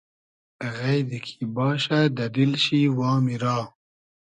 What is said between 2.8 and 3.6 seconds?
وامی را